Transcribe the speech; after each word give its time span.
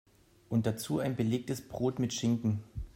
Und 0.49 0.65
dazu 0.65 0.97
ein 0.97 1.15
belegtes 1.15 1.61
Brot 1.61 1.99
mit 1.99 2.11
Schinken. 2.11 2.63